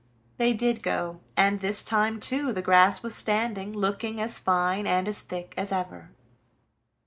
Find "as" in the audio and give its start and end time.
4.19-4.39, 5.07-5.21, 5.57-5.71